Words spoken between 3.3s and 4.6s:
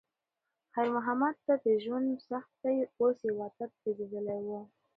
عادت ګرځېدلی و.